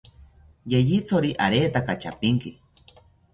Yeyithori 0.71 1.29
aretaka 1.45 1.93
chapinki 2.01 2.51